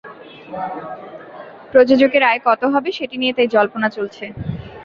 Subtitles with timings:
[1.71, 4.25] প্রযোজকের আয় কত হবে, সেটি নিয়ে তাই জল্পনা চলছে।